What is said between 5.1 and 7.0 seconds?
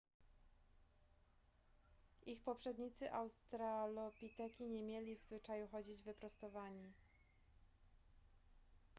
w zwyczaju chodzić wyprostowani